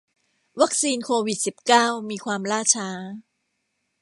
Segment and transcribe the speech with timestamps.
[0.61, 2.89] วัคซีนโควิดสิบเก้ามีความล่าช้า